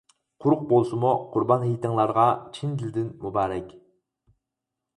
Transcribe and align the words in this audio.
قۇرۇق 0.43 0.61
بولسىمۇ 0.71 1.11
قۇربان 1.35 1.65
ھېيتىڭلارغا 1.67 2.25
چىن 2.57 2.73
دىلدىن 2.81 3.13
مۇبارەك. 3.27 3.79